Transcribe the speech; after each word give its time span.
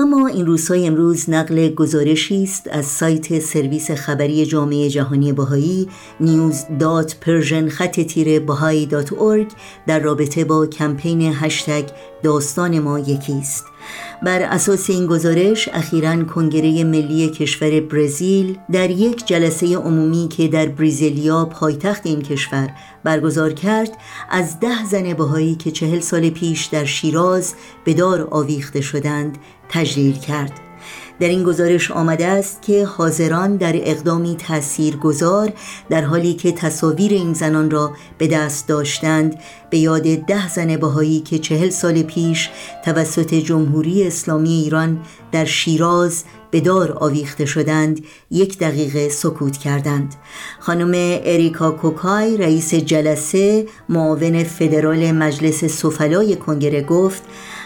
و 0.00 0.06
ما 0.06 0.26
این 0.26 0.46
روزهای 0.46 0.86
امروز 0.86 1.30
نقل 1.30 1.68
گزارشی 1.68 2.42
است 2.42 2.68
از 2.72 2.86
سایت 2.86 3.38
سرویس 3.38 3.90
خبری 3.90 4.46
جامعه 4.46 4.88
جهانی 4.88 5.32
بهایی 5.32 5.88
news.persian 6.20 7.68
خط 7.68 8.00
تیره 8.00 8.40
در 9.86 10.00
رابطه 10.00 10.44
با 10.44 10.66
کمپین 10.66 11.34
هشتگ 11.34 11.84
داستان 12.22 12.78
ما 12.78 12.98
یکی 12.98 13.32
است. 13.32 13.64
بر 14.22 14.42
اساس 14.42 14.90
این 14.90 15.06
گزارش 15.06 15.68
اخیرا 15.72 16.24
کنگره 16.24 16.84
ملی 16.84 17.28
کشور 17.28 17.80
برزیل 17.80 18.58
در 18.72 18.90
یک 18.90 19.26
جلسه 19.26 19.76
عمومی 19.76 20.28
که 20.28 20.48
در 20.48 20.66
بریزیلیا 20.66 21.44
پایتخت 21.44 22.06
این 22.06 22.22
کشور 22.22 22.70
برگزار 23.04 23.52
کرد 23.52 23.90
از 24.30 24.60
ده 24.60 24.84
زن 24.84 25.14
بهایی 25.14 25.54
که 25.54 25.70
چهل 25.70 26.00
سال 26.00 26.30
پیش 26.30 26.64
در 26.64 26.84
شیراز 26.84 27.54
به 27.84 27.94
دار 27.94 28.28
آویخته 28.30 28.80
شدند 28.80 29.38
تجلیل 29.68 30.18
کرد. 30.18 30.69
در 31.20 31.28
این 31.28 31.42
گزارش 31.42 31.90
آمده 31.90 32.26
است 32.26 32.62
که 32.62 32.84
حاضران 32.84 33.56
در 33.56 33.72
اقدامی 33.76 34.36
تأثیر 34.36 34.96
گذار 34.96 35.52
در 35.90 36.02
حالی 36.02 36.34
که 36.34 36.52
تصاویر 36.52 37.12
این 37.12 37.32
زنان 37.32 37.70
را 37.70 37.92
به 38.18 38.26
دست 38.26 38.68
داشتند 38.68 39.38
به 39.70 39.78
یاد 39.78 40.02
ده 40.02 40.48
زن 40.48 40.76
بهایی 40.76 41.20
که 41.20 41.38
چهل 41.38 41.70
سال 41.70 42.02
پیش 42.02 42.50
توسط 42.84 43.34
جمهوری 43.34 44.06
اسلامی 44.06 44.50
ایران 44.50 45.00
در 45.32 45.44
شیراز 45.44 46.24
به 46.50 46.60
دار 46.60 46.92
آویخته 46.92 47.46
شدند 47.46 48.00
یک 48.30 48.58
دقیقه 48.58 49.08
سکوت 49.08 49.56
کردند. 49.56 50.14
خانم 50.60 51.20
اریکا 51.24 51.70
کوکای 51.70 52.36
رئیس 52.36 52.74
جلسه 52.74 53.66
معاون 53.88 54.44
فدرال 54.44 55.12
مجلس 55.12 55.64
سفلای 55.64 56.36
کنگره 56.36 56.82
گفت 56.82 57.22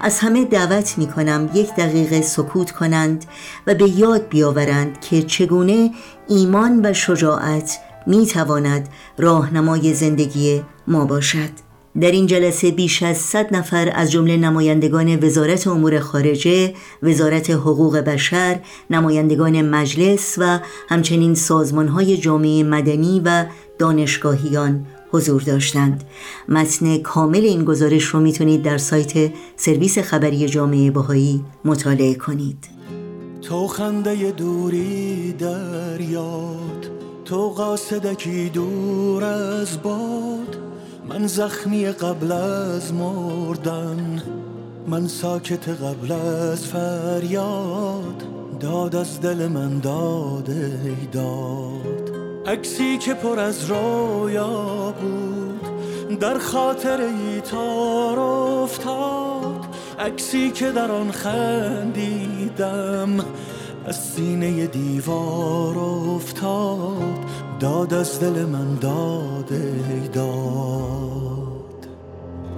از 0.00 0.18
همه 0.18 0.44
دعوت 0.44 0.98
می 0.98 1.06
کنم 1.06 1.50
یک 1.54 1.74
دقیقه 1.74 2.22
سکوت 2.22 2.70
کنند 2.70 3.24
و 3.66 3.74
به 3.74 3.88
یاد 3.88 4.28
بیاورند 4.28 5.00
که 5.00 5.22
چگونه 5.22 5.90
ایمان 6.28 6.80
و 6.86 6.92
شجاعت 6.92 7.78
می 8.06 8.26
تواند 8.26 8.88
راهنمای 9.18 9.94
زندگی 9.94 10.62
ما 10.86 11.04
باشد. 11.04 11.66
در 12.00 12.10
این 12.10 12.26
جلسه 12.26 12.70
بیش 12.70 13.02
از 13.02 13.16
100 13.16 13.56
نفر 13.56 13.92
از 13.94 14.10
جمله 14.10 14.36
نمایندگان 14.36 15.24
وزارت 15.24 15.66
امور 15.66 15.98
خارجه، 15.98 16.74
وزارت 17.02 17.50
حقوق 17.50 17.96
بشر، 17.96 18.60
نمایندگان 18.90 19.62
مجلس 19.62 20.34
و 20.38 20.58
همچنین 20.88 21.34
سازمانهای 21.34 22.16
جامعه 22.16 22.62
مدنی 22.62 23.22
و 23.24 23.44
دانشگاهیان 23.78 24.86
حضور 25.16 25.42
داشتند. 25.42 26.04
متن 26.48 26.98
کامل 26.98 27.44
این 27.44 27.64
گزارش 27.64 28.04
رو 28.04 28.20
می‌تونید 28.20 28.62
در 28.62 28.78
سایت 28.78 29.32
سرویس 29.56 29.98
خبری 29.98 30.48
جامعه 30.48 30.90
باهایی 30.90 31.44
مطالعه 31.64 32.14
کنید. 32.14 32.68
تو 33.42 33.66
خنده 33.66 34.30
دوری 34.30 35.32
در 35.32 36.00
یاد 36.00 36.90
تو 37.24 37.48
قاصدکی 37.48 38.48
دور 38.48 39.24
از 39.24 39.82
باد. 39.82 40.56
من 41.08 41.26
زخمی 41.26 41.86
قبل 41.86 42.32
از 42.32 42.94
مردن 42.94 44.22
من 44.88 45.08
ساکت 45.08 45.68
قبل 45.68 46.12
از 46.12 46.66
فریاد. 46.66 48.24
داد 48.60 48.96
از 48.96 49.20
دل 49.20 49.48
من 49.48 49.78
داده 49.78 50.72
داد. 51.12 52.10
عکسی 52.46 52.98
که 52.98 53.14
پر 53.14 53.38
از 53.38 53.70
رویا 53.70 54.94
در 56.20 56.38
خاطر 56.38 57.00
ای 57.00 57.40
تار 57.40 58.18
افتاد 58.18 59.66
عکسی 59.98 60.50
که 60.50 60.70
در 60.70 60.90
آن 60.90 61.10
خندیدم 61.10 62.68
از 63.86 63.96
سینه 63.96 64.66
دیوار 64.66 65.78
افتاد 65.78 67.18
داد 67.60 67.94
از 67.94 68.20
دل 68.20 68.44
من 68.44 68.74
داده 68.74 69.74
داد. 70.12 71.86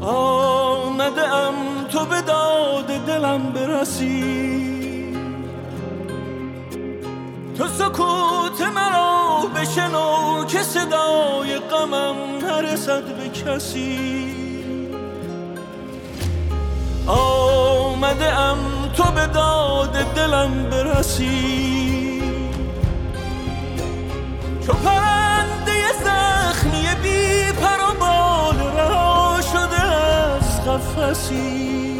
آمده 0.00 1.34
ام 1.34 1.54
تو 1.92 2.04
به 2.04 2.20
داد 2.20 2.86
دلم 3.06 3.52
برسی. 3.52 5.14
تو 7.58 7.68
سکوت 7.68 8.60
مرا 8.74 9.42
بشنو. 9.56 10.17
که 10.58 10.64
صدای 10.64 11.58
غمم 11.58 12.16
نرسد 12.42 13.02
به 13.02 13.28
کسی. 13.28 14.34
آمده 17.06 18.38
ام 18.38 18.58
تو 18.96 19.02
به 19.02 19.26
داد 19.26 19.92
دلم 19.92 20.70
برسی. 20.70 22.22
چو 24.66 24.72
پرنده 24.72 25.92
زخمی 26.04 26.86
بی 27.02 27.52
پر 27.52 27.90
و 27.90 27.94
بال 28.00 28.58
رها 28.58 29.40
شده 29.52 29.82
از 29.82 30.64
قفسی. 30.64 31.97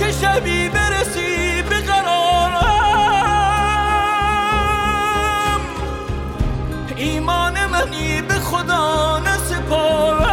که 0.00 0.12
شبی 0.12 0.68
برسی 0.68 1.62
به 1.62 1.80
قرارم. 1.80 2.60
ایمان 6.96 7.66
منی 7.66 8.22
به 8.22 8.34
خدا 8.34 9.18
نسپارم. 9.18 10.30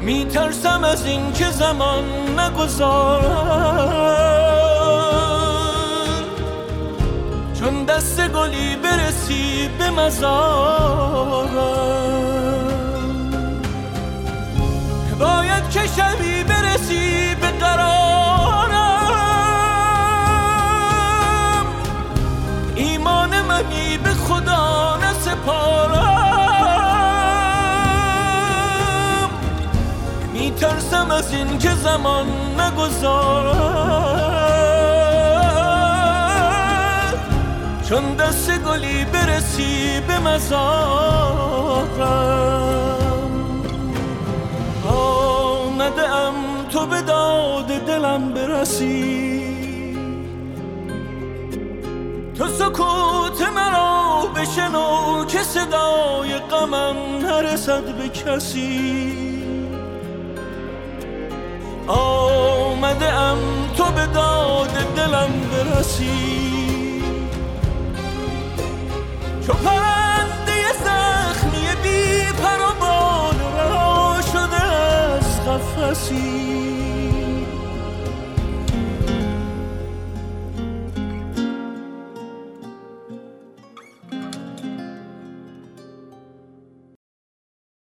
میترسم 0.00 0.84
از 0.84 1.06
این 1.06 1.32
که 1.32 1.50
زمان 1.50 2.04
نگذارم. 2.40 3.84
چون 7.60 7.84
دست 7.84 8.28
گلی 8.28 8.76
برسی 8.76 9.68
به 9.78 9.90
مزارم. 9.90 11.44
که 15.70 15.80
شبی 15.86 16.44
برسی 16.44 17.34
به 17.34 17.46
قرارم. 17.46 17.94
ایمان 22.74 23.42
منی 23.42 23.98
به 23.98 24.10
خدا 24.10 24.96
نسپارم. 24.96 26.14
میترسم 30.32 31.10
از 31.10 31.32
این 31.32 31.58
که 31.58 31.74
زمان 31.74 32.26
نگذارد 32.60 34.04
چون 37.88 38.14
دست 38.14 38.58
گلی 38.58 39.04
برسی 39.04 40.00
به 40.00 40.18
مزارم 40.18 41.54
برسی 48.74 49.44
تو 52.38 52.48
سکوت 52.48 53.42
مرا 53.54 54.26
بشنو 54.36 55.24
که 55.24 55.42
صدای 55.42 56.38
غمم 56.50 56.96
نرسد 57.22 57.96
به 57.96 58.08
کسی. 58.08 59.12
آمده 61.86 63.12
ام 63.12 63.38
تو 63.76 63.84
به 63.84 64.06
داد 64.06 64.70
دلم 64.96 65.30
برسی. 65.52 67.02
چو 69.46 69.52
پرنده 69.52 70.72
زخمی 70.84 71.66
بی 71.82 72.22
پر 72.42 72.60
و 72.60 72.80
بال 72.80 73.36
رها 73.56 74.20
شده 74.32 74.62
از 74.62 75.40
قفسی. 75.40 76.93